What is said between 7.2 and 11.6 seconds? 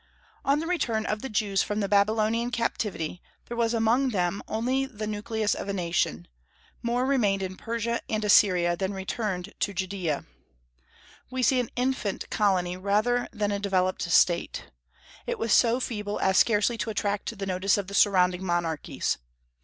in Persia and Assyria than returned to Judaea. We see